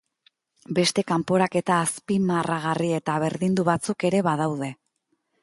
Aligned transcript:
Beste 0.77 1.03
kanporaketa 1.11 1.77
azpimarragarri 1.89 2.91
eta 3.01 3.19
berdindu 3.27 3.67
batzuk 3.71 4.09
ere 4.11 4.25
badaude. 4.31 4.73